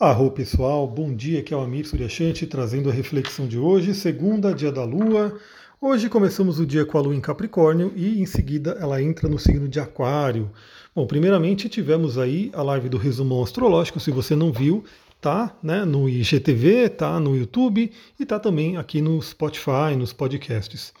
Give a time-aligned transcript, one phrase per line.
[0.00, 4.54] Arro pessoal, bom dia, aqui é o Amir Suryashanti trazendo a reflexão de hoje, segunda,
[4.54, 5.36] dia da Lua.
[5.80, 9.40] Hoje começamos o dia com a Lua em Capricórnio e em seguida ela entra no
[9.40, 10.52] signo de Aquário.
[10.94, 14.84] Bom, primeiramente tivemos aí a live do resumão astrológico, se você não viu,
[15.20, 17.90] tá né, no IGTV, tá no YouTube
[18.20, 20.92] e tá também aqui no Spotify, nos podcasts.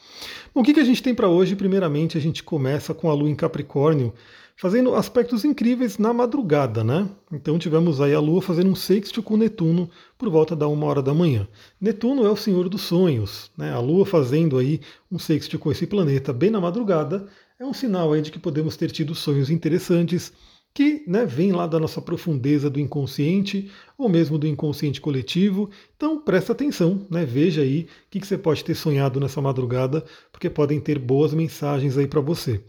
[0.52, 1.54] Bom, o que, que a gente tem para hoje?
[1.54, 4.12] Primeiramente a gente começa com a Lua em Capricórnio,
[4.58, 7.08] fazendo aspectos incríveis na madrugada, né?
[7.32, 9.88] Então tivemos aí a Lua fazendo um sexto com Netuno
[10.18, 11.46] por volta da uma hora da manhã.
[11.80, 13.72] Netuno é o senhor dos sonhos, né?
[13.72, 17.26] A Lua fazendo aí um sexto com esse planeta bem na madrugada
[17.58, 20.32] é um sinal aí de que podemos ter tido sonhos interessantes
[20.74, 25.70] que né, vem lá da nossa profundeza do inconsciente ou mesmo do inconsciente coletivo.
[25.96, 30.04] Então presta atenção, né, veja aí o que, que você pode ter sonhado nessa madrugada,
[30.32, 32.60] porque podem ter boas mensagens aí para você.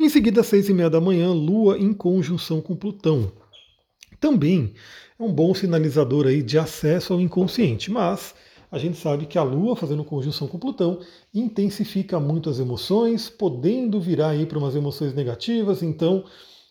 [0.00, 3.30] Em seguida, às seis e meia da manhã, Lua em conjunção com Plutão.
[4.18, 4.72] Também
[5.18, 8.34] é um bom sinalizador aí de acesso ao inconsciente, mas
[8.72, 11.00] a gente sabe que a Lua fazendo conjunção com Plutão
[11.34, 15.82] intensifica muito as emoções, podendo virar aí para umas emoções negativas.
[15.82, 16.24] Então,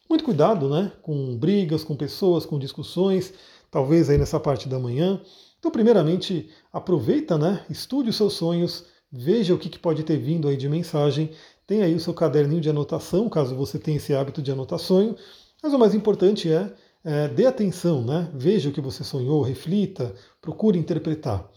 [0.09, 3.31] muito cuidado, né, com brigas, com pessoas, com discussões,
[3.69, 5.21] talvez aí nessa parte da manhã.
[5.59, 10.47] Então, primeiramente, aproveita, né, estude os seus sonhos, veja o que, que pode ter vindo
[10.47, 11.29] aí de mensagem
[11.69, 15.15] tem aí o seu caderninho de anotação, caso você tenha esse hábito de anotar sonho.
[15.61, 16.73] Mas o mais importante é,
[17.05, 18.27] é dê atenção, né?
[18.33, 21.47] Veja o que você sonhou, reflita, procure interpretar.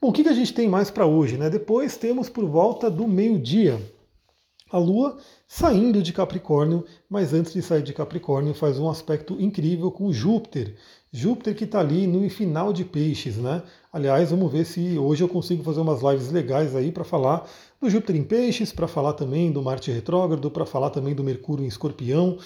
[0.00, 1.36] Bom, o que, que a gente tem mais para hoje?
[1.36, 1.50] Né?
[1.50, 3.82] Depois temos por volta do meio-dia
[4.70, 9.90] a Lua saindo de Capricórnio, mas antes de sair de Capricórnio faz um aspecto incrível
[9.90, 10.76] com Júpiter.
[11.12, 13.64] Júpiter que está ali no final de Peixes, né?
[13.92, 17.50] Aliás, vamos ver se hoje eu consigo fazer umas lives legais aí para falar
[17.80, 21.64] do Júpiter em Peixes, para falar também do Marte retrógrado, para falar também do Mercúrio
[21.64, 22.36] em Escorpião.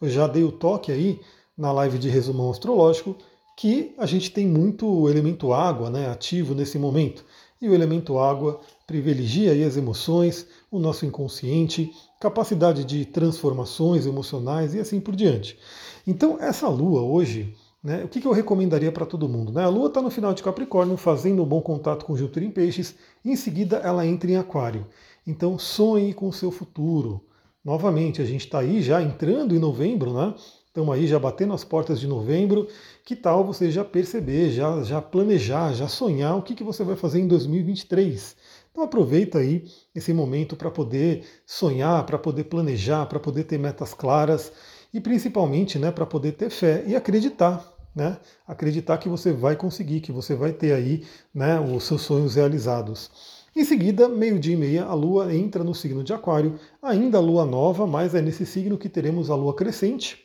[0.00, 1.20] Eu já dei o toque aí
[1.56, 3.16] na live de resumão astrológico
[3.56, 7.24] que a gente tem muito elemento água, né, ativo nesse momento.
[7.62, 14.80] E o elemento água privilegia as emoções, o nosso inconsciente, capacidade de transformações emocionais e
[14.80, 15.56] assim por diante.
[16.04, 19.52] Então, essa lua hoje, né, o que, que eu recomendaria para todo mundo?
[19.52, 19.64] Né?
[19.64, 22.94] A lua está no final de Capricórnio, fazendo um bom contato com Júpiter em Peixes,
[23.24, 24.86] em seguida ela entra em Aquário.
[25.26, 27.24] Então, sonhe com o seu futuro.
[27.64, 30.34] Novamente, a gente está aí já entrando em novembro, né?
[30.66, 32.68] Estamos aí já batendo as portas de novembro.
[33.04, 36.96] Que tal você já perceber, já, já planejar, já sonhar o que, que você vai
[36.96, 38.36] fazer em 2023?
[38.70, 39.64] Então aproveita aí
[39.94, 44.52] esse momento para poder sonhar, para poder planejar, para poder ter metas claras
[44.92, 47.64] e principalmente né, para poder ter fé e acreditar.
[47.94, 48.16] Né?
[48.46, 53.10] Acreditar que você vai conseguir, que você vai ter aí né, os seus sonhos realizados.
[53.54, 57.44] Em seguida, meio-dia e meia, a Lua entra no signo de Aquário, ainda a Lua
[57.44, 60.24] nova, mas é nesse signo que teremos a Lua crescente.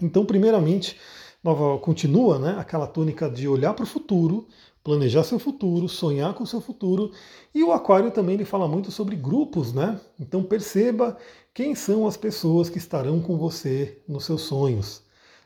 [0.00, 0.98] Então, primeiramente,
[1.42, 4.46] nova, continua né, aquela tônica de olhar para o futuro,
[4.84, 7.12] planejar seu futuro, sonhar com seu futuro.
[7.54, 10.00] E o Aquário também ele fala muito sobre grupos, né?
[10.18, 11.16] Então perceba
[11.54, 15.02] quem são as pessoas que estarão com você nos seus sonhos.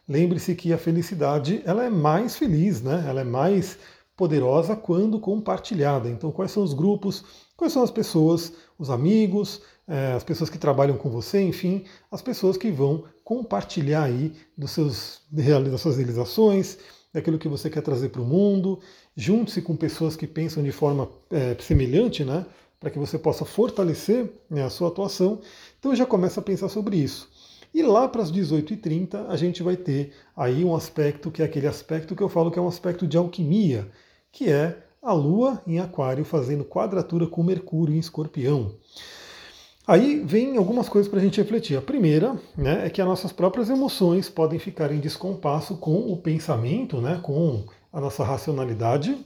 [0.09, 3.05] Lembre-se que a felicidade ela é mais feliz, né?
[3.09, 3.79] Ela é mais
[4.17, 6.09] poderosa quando compartilhada.
[6.09, 7.25] Então, quais são os grupos?
[7.57, 12.23] Quais são as pessoas, os amigos, eh, as pessoas que trabalham com você, enfim, as
[12.23, 16.79] pessoas que vão compartilhar aí dos seus, das suas realizações,
[17.17, 18.79] daquilo que você quer trazer para o mundo.
[19.17, 22.45] Junte-se com pessoas que pensam de forma é, semelhante, né?
[22.79, 25.41] Para que você possa fortalecer né, a sua atuação.
[25.79, 27.27] Então já começa a pensar sobre isso.
[27.73, 31.67] E lá para as 18h30 a gente vai ter aí um aspecto que é aquele
[31.67, 33.91] aspecto que eu falo que é um aspecto de alquimia,
[34.31, 38.75] que é a Lua em Aquário fazendo quadratura com Mercúrio em Escorpião.
[39.87, 41.77] Aí vem algumas coisas para a gente refletir.
[41.77, 46.17] A primeira né, é que as nossas próprias emoções podem ficar em descompasso com o
[46.17, 49.17] pensamento, né, com a nossa racionalidade.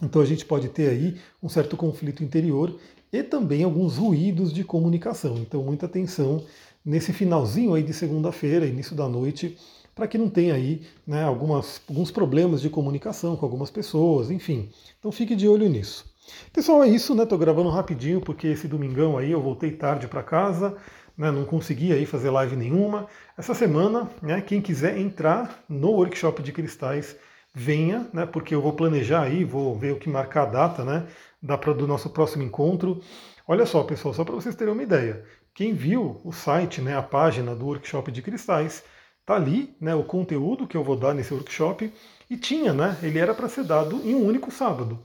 [0.00, 2.78] Então a gente pode ter aí um certo conflito interior
[3.12, 5.36] e também alguns ruídos de comunicação.
[5.38, 6.44] Então muita atenção
[6.84, 9.58] nesse finalzinho aí de segunda-feira, início da noite,
[9.96, 14.70] para que não tenha aí né, algumas, alguns problemas de comunicação com algumas pessoas, enfim.
[15.00, 16.11] Então fique de olho nisso.
[16.52, 17.26] Pessoal, é isso, né?
[17.26, 20.76] Tô gravando rapidinho porque esse domingão aí eu voltei tarde para casa,
[21.16, 21.30] né?
[21.30, 23.08] Não consegui aí fazer live nenhuma.
[23.36, 24.40] Essa semana, né?
[24.40, 27.16] Quem quiser entrar no workshop de cristais,
[27.54, 28.24] venha, né?
[28.26, 31.06] Porque eu vou planejar aí, vou ver o que marcar a data, né?
[31.42, 33.00] Da, do nosso próximo encontro.
[33.46, 35.24] Olha só, pessoal, só para vocês terem uma ideia.
[35.54, 36.96] Quem viu o site, né?
[36.96, 38.84] A página do workshop de cristais,
[39.26, 39.94] tá ali, né?
[39.94, 41.92] O conteúdo que eu vou dar nesse workshop
[42.30, 42.96] e tinha, né?
[43.02, 45.02] Ele era para ser dado em um único sábado.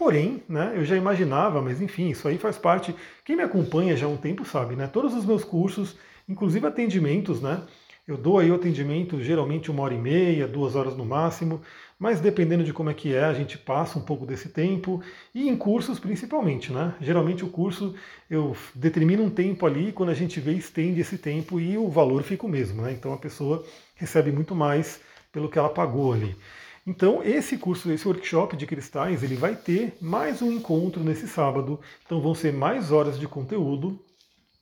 [0.00, 2.96] Porém, né, eu já imaginava, mas enfim, isso aí faz parte.
[3.22, 4.86] Quem me acompanha já há um tempo sabe, né?
[4.86, 5.94] Todos os meus cursos,
[6.26, 7.64] inclusive atendimentos, né?
[8.08, 11.60] Eu dou aí o atendimento geralmente uma hora e meia, duas horas no máximo,
[11.98, 15.02] mas dependendo de como é que é, a gente passa um pouco desse tempo,
[15.34, 16.94] e em cursos principalmente, né?
[16.98, 17.94] Geralmente o curso
[18.30, 22.22] eu determino um tempo ali, quando a gente vê, estende esse tempo e o valor
[22.22, 22.90] fica o mesmo, né?
[22.92, 23.66] Então a pessoa
[23.96, 24.98] recebe muito mais
[25.30, 26.34] pelo que ela pagou ali.
[26.86, 31.78] Então, esse curso, esse workshop de cristais, ele vai ter mais um encontro nesse sábado.
[32.04, 33.98] Então, vão ser mais horas de conteúdo.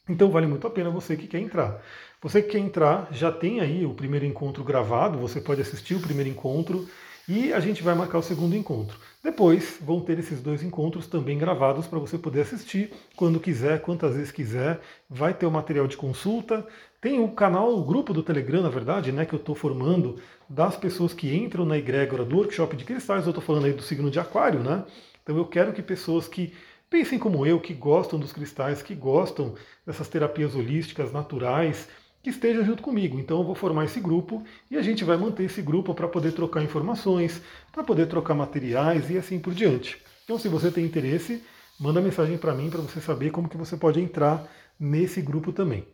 [0.08, 1.80] Então, vale muito a pena você que quer entrar.
[2.20, 6.00] Você que quer entrar, já tem aí o primeiro encontro gravado, você pode assistir o
[6.00, 6.88] primeiro encontro
[7.28, 8.98] e a gente vai marcar o segundo encontro.
[9.22, 14.16] Depois vão ter esses dois encontros também gravados para você poder assistir quando quiser, quantas
[14.16, 14.80] vezes quiser.
[15.08, 16.66] Vai ter o material de consulta.
[17.00, 20.16] Tem o canal, o grupo do Telegram, na verdade, né, que eu estou formando
[20.48, 23.24] das pessoas que entram na egrégora do workshop de cristais.
[23.24, 24.84] Eu estou falando aí do signo de Aquário, né?
[25.22, 26.52] Então eu quero que pessoas que
[26.90, 29.54] pensem como eu, que gostam dos cristais, que gostam
[29.86, 31.88] dessas terapias holísticas naturais,
[32.20, 33.20] que esteja junto comigo.
[33.20, 36.32] Então eu vou formar esse grupo e a gente vai manter esse grupo para poder
[36.32, 37.40] trocar informações,
[37.70, 40.02] para poder trocar materiais e assim por diante.
[40.24, 41.44] Então se você tem interesse,
[41.78, 44.44] manda mensagem para mim para você saber como que você pode entrar
[44.80, 45.86] nesse grupo também.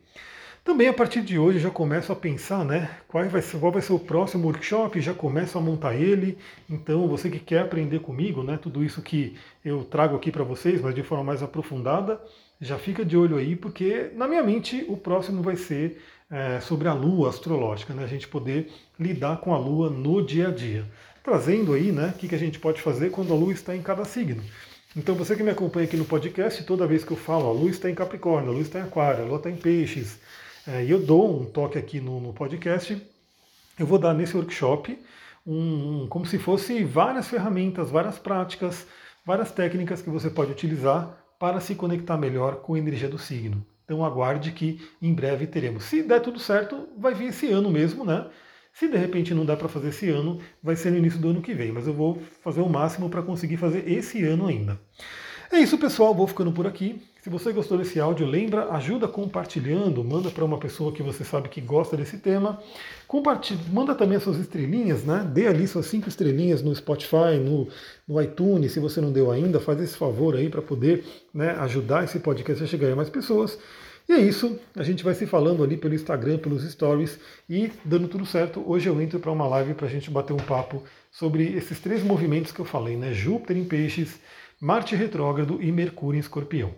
[0.64, 3.82] Também a partir de hoje já começo a pensar, né, qual vai ser, qual vai
[3.82, 6.38] ser o próximo workshop, já começo a montar ele.
[6.70, 10.81] Então, você que quer aprender comigo, né, tudo isso que eu trago aqui para vocês,
[10.81, 12.19] mas de forma mais aprofundada,
[12.58, 16.00] já fica de olho aí, porque na minha mente o próximo vai ser
[16.31, 18.02] é, sobre a lua astrológica, né?
[18.02, 20.87] a gente poder lidar com a lua no dia a dia.
[21.22, 23.82] Trazendo aí né, o que, que a gente pode fazer quando a lua está em
[23.82, 24.43] cada signo.
[24.96, 27.69] Então você que me acompanha aqui no podcast, toda vez que eu falo, a lua
[27.69, 30.19] está em Capricórnio, a lua está em Aquário, a lua está em Peixes,
[30.66, 33.00] é, eu dou um toque aqui no, no, podcast,
[33.78, 34.99] eu vou dar nesse workshop
[35.46, 38.87] um, como se fosse várias ferramentas, várias práticas,
[39.26, 43.64] várias técnicas que você pode utilizar para se conectar melhor com a energia do signo.
[43.84, 45.84] Então aguarde que em breve teremos.
[45.84, 48.26] Se der tudo certo, vai vir esse ano mesmo, né?
[48.72, 51.43] Se de repente não dá para fazer esse ano, vai ser no início do ano
[51.43, 54.81] que vem, mas eu vou fazer o máximo para conseguir fazer esse ano ainda.
[55.55, 56.12] É isso, pessoal.
[56.12, 57.01] Vou ficando por aqui.
[57.23, 61.49] Se você gostou desse áudio, lembra, ajuda compartilhando, manda para uma pessoa que você sabe
[61.49, 62.61] que gosta desse tema.
[63.06, 65.25] Compartilha, manda também as suas estrelinhas, né?
[65.33, 67.69] Dê ali suas cinco estrelinhas no Spotify, no,
[68.09, 72.03] no iTunes, se você não deu ainda, faz esse favor aí para poder né, ajudar
[72.03, 73.56] esse podcast a chegar a mais pessoas.
[74.09, 77.17] E é isso, a gente vai se falando ali pelo Instagram, pelos stories
[77.49, 78.61] e dando tudo certo.
[78.67, 82.03] Hoje eu entro para uma live para a gente bater um papo sobre esses três
[82.03, 83.15] movimentos que eu falei, né?
[83.15, 84.19] Júpiter em Peixes,
[84.61, 86.75] Marte retrógrado e Mercúrio em Escorpião.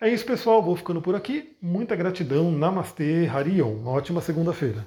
[0.00, 0.62] É isso, pessoal.
[0.62, 1.56] Vou ficando por aqui.
[1.60, 2.50] Muita gratidão.
[2.50, 3.74] Namastê, Harion.
[3.74, 4.86] Uma ótima segunda-feira.